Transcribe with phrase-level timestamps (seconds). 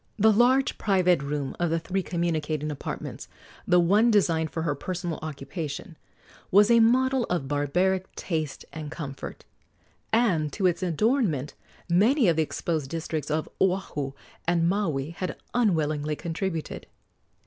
[0.17, 3.27] The large private room of the three communicating apartments
[3.67, 5.95] the one designed for her personal occupation
[6.49, 9.45] was a model of barbaric taste and comfort,
[10.11, 11.53] and to its adornment
[11.87, 14.13] many of the exposed districts of Oahu
[14.47, 16.87] and Maui had unwillingly contributed.